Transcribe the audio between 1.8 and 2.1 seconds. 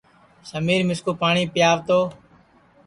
تو